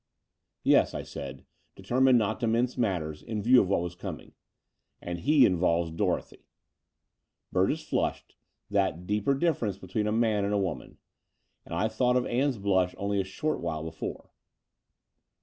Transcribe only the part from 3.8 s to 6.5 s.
was coming; ''and he involves Dorothy."